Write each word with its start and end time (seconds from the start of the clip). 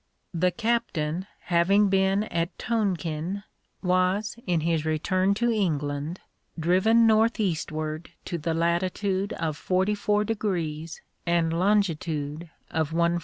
The 0.33 0.49
captain 0.49 1.27
having 1.41 1.87
been 1.87 2.23
at 2.23 2.57
Tonquin, 2.57 3.43
was, 3.83 4.35
in 4.47 4.61
his 4.61 4.83
return 4.83 5.35
to 5.35 5.51
England, 5.51 6.21
driven 6.59 7.05
northeastward 7.05 8.09
to 8.25 8.39
the 8.39 8.55
latitude 8.55 9.31
of 9.33 9.57
44 9.57 10.23
degrees 10.23 11.03
and 11.27 11.53
longitude 11.53 12.49
of 12.71 12.91
143. 12.93 13.19